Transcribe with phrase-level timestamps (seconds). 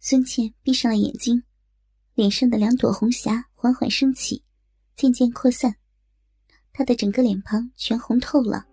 [0.00, 1.42] 孙茜闭上了眼睛，
[2.14, 4.42] 脸上的两朵红霞缓缓升起，
[4.96, 5.74] 渐渐扩散，
[6.72, 8.66] 她的整个脸庞全红透了，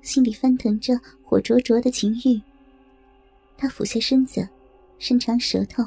[0.00, 2.40] 心里翻腾着火灼灼的情欲。
[3.56, 4.48] 她俯下身子，
[4.98, 5.84] 伸长舌头，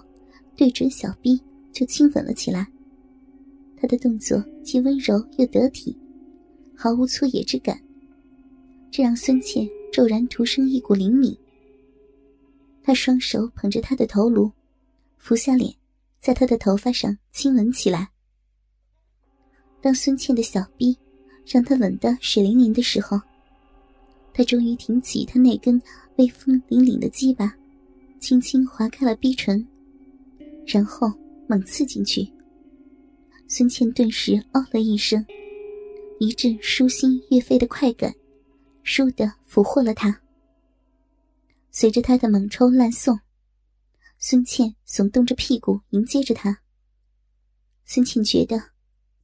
[0.56, 1.42] 对准小臂
[1.74, 2.68] 就亲吻了起来。
[3.82, 5.98] 他的动作既温柔又得体，
[6.76, 7.82] 毫无粗野之感，
[8.92, 11.36] 这让孙茜骤然徒生一股灵敏。
[12.84, 14.52] 他双手捧着她的头颅，
[15.20, 15.76] 俯下脸，
[16.20, 18.10] 在她的头发上亲吻起来。
[19.82, 20.98] 当孙茜的小臂
[21.46, 23.20] 让他吻得水灵灵的时候，
[24.34, 25.82] 他终于挺起他那根
[26.18, 27.56] 威风凛凛的鸡巴，
[28.20, 29.66] 轻轻划开了逼唇，
[30.66, 31.12] 然后
[31.48, 32.28] 猛刺进去。
[33.48, 35.26] 孙茜顿时哦了一声，
[36.20, 38.14] 一阵舒心悦肺的快感，
[38.84, 40.22] 倏地俘获了他。
[41.72, 43.18] 随着他的猛抽滥送，
[44.22, 46.60] 孙茜耸动着屁股迎接着他。
[47.86, 48.62] 孙茜觉得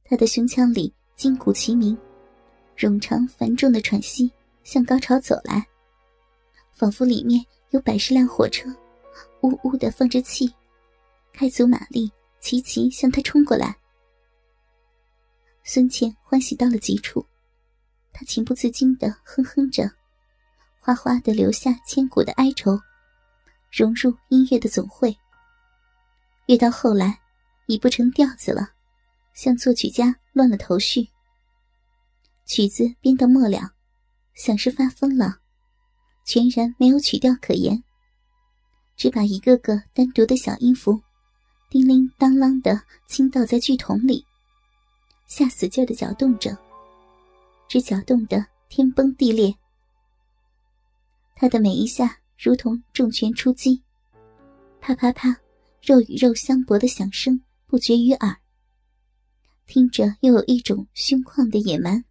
[0.02, 1.96] 他的胸腔里筋骨齐鸣，
[2.78, 4.32] 冗长繁重的喘息
[4.64, 5.66] 向高潮走来，
[6.72, 8.74] 仿佛里面有百十辆火车，
[9.42, 10.50] 呜呜的放着气，
[11.30, 12.10] 开足马力，
[12.40, 13.76] 齐齐向他冲过来。
[15.62, 17.26] 孙茜欢喜到了极处，
[18.14, 19.90] 她情不自禁的哼哼着。
[20.80, 22.78] 哗哗的流下千古的哀愁，
[23.76, 25.14] 融入音乐的总会。
[26.46, 27.20] 越到后来，
[27.66, 28.70] 已不成调子了，
[29.34, 31.06] 像作曲家乱了头绪。
[32.46, 33.74] 曲子编到末了，
[34.34, 35.40] 像是发疯了，
[36.24, 37.84] 全然没有曲调可言，
[38.96, 40.98] 只把一个个单独的小音符，
[41.68, 44.24] 叮铃当啷的倾倒在剧筒里，
[45.26, 46.56] 下死劲的搅动着，
[47.68, 49.54] 只搅动得天崩地裂。
[51.34, 53.82] 他的每一下如同重拳出击，
[54.80, 55.40] 啪啪啪，
[55.82, 58.36] 肉与肉相搏的响声不绝于耳，
[59.66, 62.04] 听着又有一种凶旷的野蛮。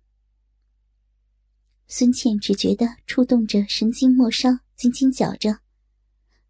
[1.88, 5.60] 孙茜只觉得触动着神经末梢，紧紧绞着，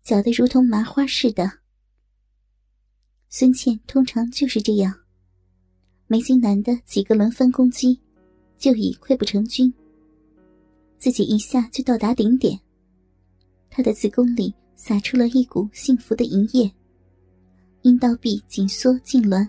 [0.02, 1.60] 绞得如同麻花似的。
[3.30, 5.02] 孙茜通常就是这样，
[6.08, 8.00] 没经男的几个轮番攻击，
[8.58, 9.74] 就已溃不成军，
[10.98, 12.58] 自己一下就到达顶点。
[13.76, 16.72] 他的子宫里洒出了一股幸福的银液，
[17.82, 19.46] 阴道壁紧缩痉挛，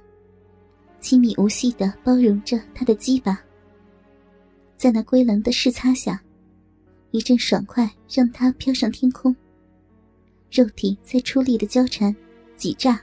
[1.00, 3.40] 亲密无隙的包容着他的鸡巴。
[4.76, 6.20] 在那龟棱的试擦下，
[7.12, 9.34] 一阵爽快让他飘上天空。
[10.50, 12.12] 肉体在出力的交缠、
[12.56, 13.00] 挤炸，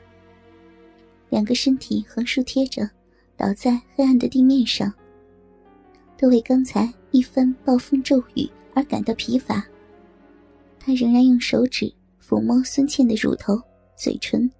[1.29, 2.89] 两个身体横竖贴着，
[3.37, 4.93] 倒在黑暗的地面上，
[6.17, 9.65] 都为刚才一番暴风骤雨而感到疲乏。
[10.85, 11.89] 他仍然用手指
[12.21, 13.57] 抚摸孙茜的乳头、
[13.95, 14.51] 嘴唇，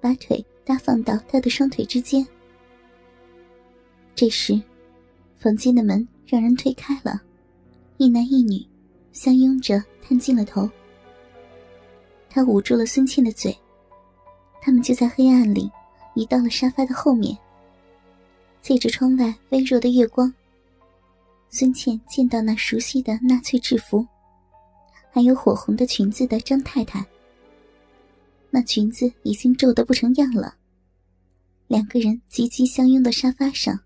[0.00, 2.26] 把腿搭放到她的双腿之间。
[4.16, 4.60] 这时，
[5.36, 7.22] 房间的门让人推开了，
[7.98, 8.66] 一男一女
[9.12, 10.68] 相拥着探进了头。
[12.28, 13.56] 他捂住了孙茜的嘴，
[14.60, 15.70] 他们就在黑暗里
[16.14, 17.38] 移到了沙发的后面。
[18.60, 20.34] 借着窗外微弱的月光，
[21.48, 24.04] 孙茜见到那熟悉的纳粹制服。
[25.10, 27.04] 还有火红的裙子的张太太，
[28.50, 30.54] 那裙子已经皱得不成样了。
[31.66, 33.78] 两个人急急相拥的沙发上。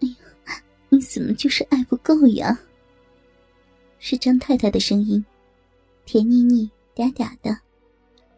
[0.00, 0.08] 哎
[0.46, 2.58] 呀，你怎么就是爱不够呀？
[3.98, 5.24] 是张太太的声音，
[6.04, 7.58] 甜腻腻、嗲嗲的，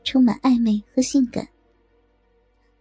[0.04, 1.46] 充满暧昧和性感。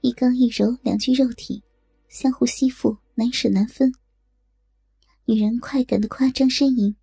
[0.01, 1.61] 一刚一柔两具肉体，
[2.07, 3.93] 相互吸附，难舍难分。
[5.25, 6.95] 女人快感的夸张呻吟。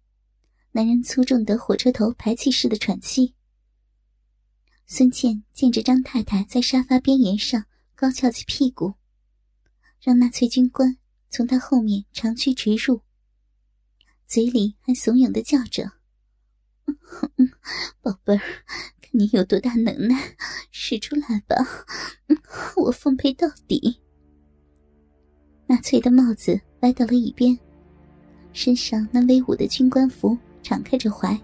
[0.77, 3.33] 男人粗重的火车头排气似的喘气。
[4.87, 8.95] 孙茜见着张太太在沙发边沿上高翘起屁股，
[10.01, 10.97] 让纳粹军官
[11.31, 13.03] 从她后面长驱直入，
[14.27, 15.93] 嘴里还怂恿的叫着
[18.03, 18.43] ：“宝贝儿，
[19.01, 20.37] 看你有多大能耐，
[20.73, 21.55] 使出来吧，
[22.75, 24.01] 我奉陪到底。”
[25.69, 27.57] 纳粹的帽子歪到了一边，
[28.53, 30.37] 身上那威武的军官服。
[30.65, 31.39] 敞开着怀，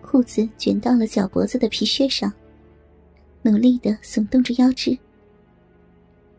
[0.00, 2.32] 裤子卷到了脚脖子的皮靴上，
[3.42, 4.98] 努力的耸动着腰肢。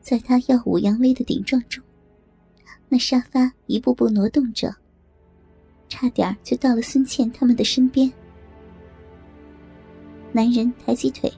[0.02, 1.84] 在他耀武扬威的顶撞中，
[2.90, 4.76] 那沙发一步步挪动着，
[5.88, 8.12] 差点就到了孙茜他们的身边。
[10.32, 11.32] 男人抬起腿，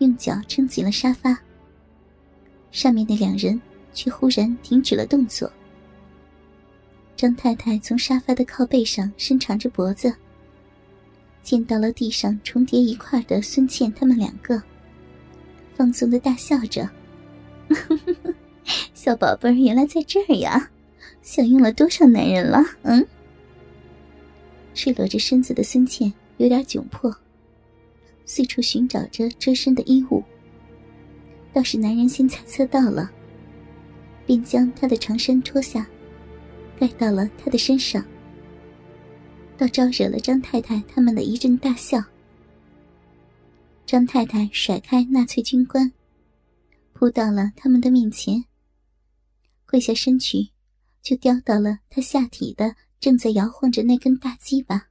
[0.00, 1.38] 用脚撑紧了沙发，
[2.72, 3.60] 上面的两人
[3.92, 5.50] 却忽然停止了动作。
[7.24, 10.14] 张太太从沙发的靠背上伸长着脖子，
[11.42, 14.62] 见到了地上重叠一块的孙茜他们两个，
[15.74, 16.86] 放松的大笑着
[18.92, 20.70] ：“小宝贝儿原来在这儿呀！
[21.22, 22.62] 享用了多少男人了？
[22.82, 23.06] 嗯？”
[24.74, 27.16] 赤裸着身子的孙茜有点窘迫，
[28.26, 30.22] 四处寻找着遮身的衣物。
[31.54, 33.10] 倒是男人先猜测到了，
[34.26, 35.86] 便将他的长衫脱下，
[36.84, 38.04] 盖到了他的身上，
[39.56, 41.98] 倒招惹了张太太他们的一阵大笑。
[43.86, 45.90] 张太太甩开纳粹军官，
[46.92, 48.44] 扑到了他们的面前，
[49.66, 50.50] 跪下身去，
[51.00, 54.90] 就叼到了他下体的正在摇晃着那根大鸡巴，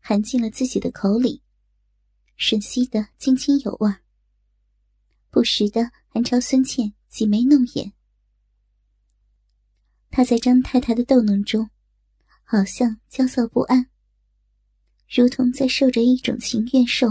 [0.00, 1.40] 含进了自己的口里，
[2.36, 3.94] 吮吸的津津有味。
[5.30, 7.92] 不时的还朝孙茜挤眉弄眼。
[10.16, 11.68] 他在张太太的逗弄中，
[12.42, 13.90] 好像焦躁不安，
[15.14, 17.06] 如同在受着一种情愿受，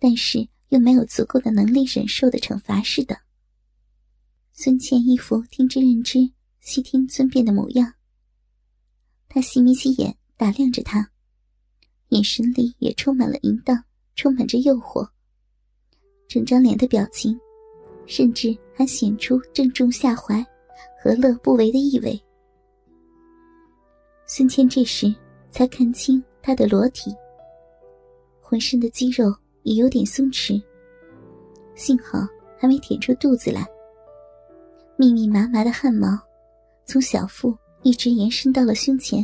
[0.00, 3.16] 但是又没有足够的能力忍受的惩罚似的。
[4.52, 7.94] 孙茜一副听之任之、细听尊便的模样。
[9.28, 11.12] 他细眯起眼打量着他，
[12.08, 13.84] 眼神里也充满了淫荡，
[14.16, 15.08] 充满着诱惑。
[16.26, 17.38] 整张脸的表情。
[18.06, 20.44] 甚至还显出正中下怀、
[21.04, 22.18] 何乐不为的意味。
[24.24, 25.14] 孙谦这时
[25.50, 27.14] 才看清他的裸体，
[28.40, 29.26] 浑身的肌肉
[29.64, 30.62] 也有点松弛，
[31.74, 33.66] 幸好还没舔出肚子来。
[34.96, 36.18] 密密麻麻的汗毛
[36.86, 39.22] 从小腹一直延伸到了胸前。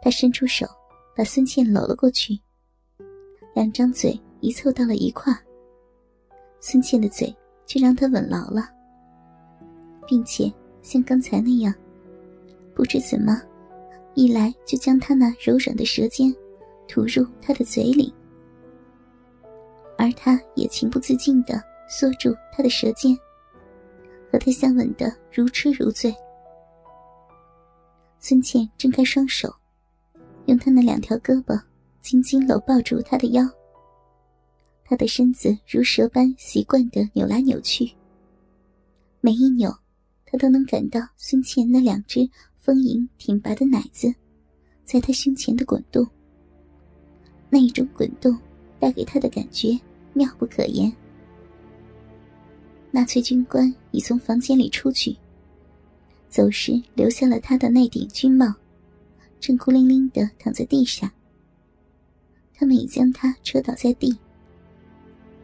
[0.00, 0.64] 他伸出手，
[1.16, 2.38] 把孙茜搂了过去，
[3.56, 5.36] 两张嘴一凑到了一块
[6.60, 7.34] 孙茜的嘴
[7.66, 8.77] 却让他吻牢了，
[10.08, 10.50] 并且
[10.82, 11.72] 像刚才那样，
[12.74, 13.40] 不知怎么，
[14.14, 16.34] 一来就将他那柔软的舌尖
[16.88, 18.12] 吐入他的嘴里，
[19.98, 23.14] 而他也情不自禁地缩住他的舌尖，
[24.32, 26.14] 和他相吻得如痴如醉。
[28.18, 29.54] 孙茜睁开双手，
[30.46, 31.60] 用他那两条胳膊
[32.00, 33.46] 紧紧搂抱住他的腰。
[34.84, 37.92] 他的身子如蛇般习惯地扭来扭去，
[39.20, 39.70] 每一扭，
[40.30, 42.28] 他都能感到孙茜那两只
[42.58, 44.14] 丰盈挺拔的奶子，
[44.84, 46.06] 在他胸前的滚动。
[47.48, 48.36] 那一种滚动
[48.78, 49.78] 带给他的感觉
[50.12, 50.92] 妙不可言。
[52.90, 55.16] 纳粹军官已从房间里出去，
[56.28, 58.52] 走时留下了他的那顶军帽，
[59.40, 61.10] 正孤零零地躺在地上。
[62.52, 64.14] 他们已将他车倒在地。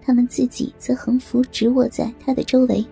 [0.02, 2.84] 他们自己则横幅直卧在他的周围。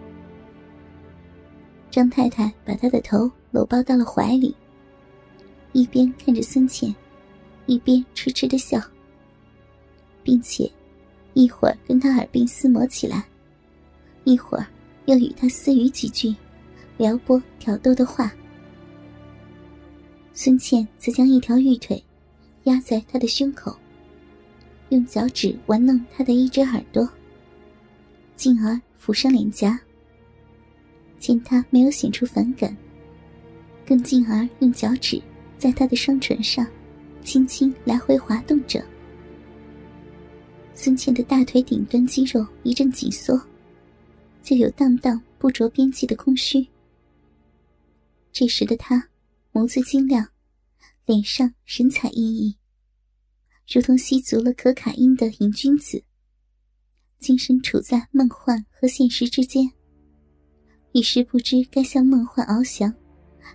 [1.92, 4.56] 张太太把他的头搂抱到了怀里，
[5.72, 6.92] 一边看着孙茜，
[7.66, 8.80] 一边痴痴的笑，
[10.22, 10.68] 并且
[11.34, 13.26] 一会儿跟他耳鬓厮磨起来，
[14.24, 14.66] 一会儿
[15.04, 16.34] 又与他私语几句，
[16.96, 18.32] 撩拨挑逗的话。
[20.32, 22.02] 孙茜则将一条玉腿
[22.64, 23.76] 压在他的胸口。
[24.88, 27.06] 用脚趾玩弄他的一只耳朵，
[28.34, 29.78] 进而抚上脸颊。
[31.22, 32.76] 见他没有显出反感，
[33.86, 35.22] 更进而用脚趾
[35.56, 36.66] 在他的双唇上
[37.22, 38.84] 轻轻来回滑动着。
[40.74, 43.40] 孙茜的大腿顶端肌肉一阵紧缩，
[44.42, 46.66] 就有荡荡不着边际的空虚。
[48.32, 49.08] 这时的他
[49.52, 50.26] 眸子晶亮，
[51.06, 52.56] 脸上神采奕奕。
[53.72, 56.02] 如同吸足了可卡因的瘾君子，
[57.20, 59.70] 精神处在梦幻和现实之间，
[60.92, 62.92] 一时不知该向梦幻翱翔，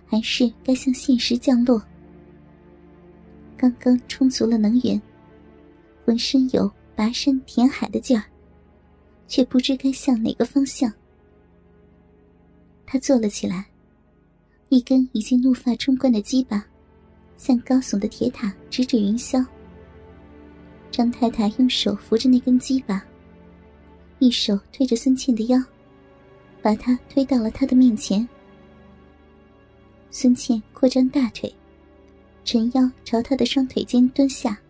[0.04, 1.80] 还是该向现实降落。
[3.56, 5.00] 刚刚充足了能源，
[6.04, 8.24] 浑身有拔山填海的劲儿，
[9.28, 10.92] 却不知该向哪个方向。
[12.84, 13.66] 他坐了起来，
[14.68, 16.66] 一根已经怒发冲冠的鸡巴，
[17.36, 19.44] 向高耸的铁塔直指云霄。
[20.90, 23.04] 张太太用手扶着那根鸡巴，
[24.18, 25.62] 一手推着孙茜的腰，
[26.68, 28.28] 把他推到了他的面前。
[30.10, 31.50] 孙茜扩张大腿，
[32.44, 34.60] 沉腰朝他的双腿间蹲下。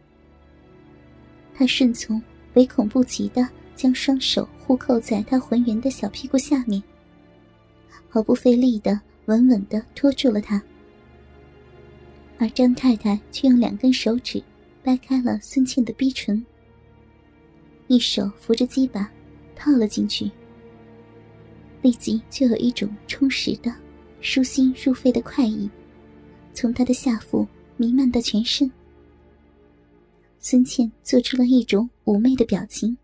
[1.57, 2.23] 他顺从，
[2.55, 6.81] 唯恐不及的将双手互扣在他浑圆的小屁股下面，
[8.09, 10.63] 毫不费力的稳稳的托住了他。
[12.39, 14.41] 而张太太却用两根手指。
[14.85, 16.47] 掰开了孙茜的逼唇，
[17.89, 19.11] 一手扶着鸡巴，
[19.57, 20.31] 套了进去。
[21.83, 23.75] 立即就有一种充实的、
[24.21, 25.71] 舒心入肺的快意，
[26.53, 28.71] 从他的下腹弥漫到全身。
[30.41, 32.97] 孙茜做出了一种妩媚的表情，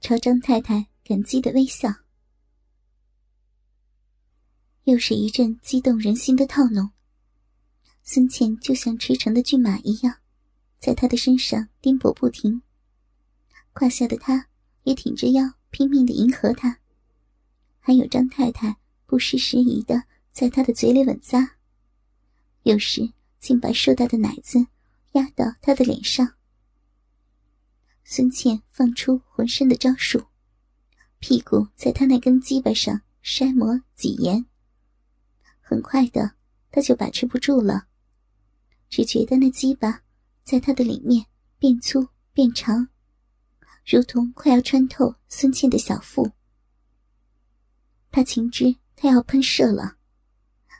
[0.00, 1.90] 朝张太太感激的微笑。
[4.84, 6.90] 又是一阵激动人心的套弄。
[8.02, 10.16] 孙茜就像驰骋的骏马一样，
[10.78, 12.62] 在他的身上颠簸不停。
[13.72, 14.48] 胯下的他
[14.82, 16.81] 也挺着腰，拼命的迎合他。
[17.84, 21.50] 还有张太太不失时宜的在他的嘴里吻咂，
[22.62, 24.68] 有时竟把硕大的奶子
[25.12, 26.34] 压到他的脸上。
[28.04, 30.26] 孙茜放出浑身的招数，
[31.18, 34.46] 屁股在他那根鸡巴上筛磨挤研。
[35.60, 36.36] 很快的，
[36.70, 37.88] 他就把持不住了，
[38.88, 40.02] 只觉得那鸡巴
[40.44, 41.26] 在他的里面
[41.58, 42.86] 变粗变长，
[43.84, 46.30] 如同快要穿透孙茜的小腹。
[48.12, 49.96] 他情知他要喷射了，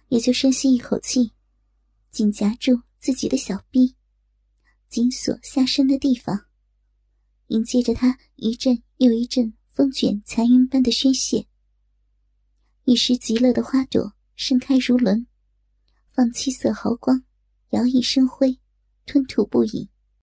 [0.07, 1.33] 也就深吸一口气，
[2.13, 3.97] 紧夹住自己的小臂，
[4.89, 6.47] 紧锁下身的地方，
[7.49, 11.49] 迎接着他一阵又一阵风卷残云般的宣泄。
[12.85, 14.15] 一时极乐的花朵。
[14.35, 15.27] 盛开如轮，
[16.11, 17.23] 放七色毫光，
[17.69, 18.59] 摇曳生辉，
[19.07, 19.89] 吞吐不已。